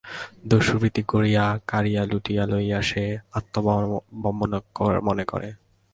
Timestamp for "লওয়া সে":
2.51-3.03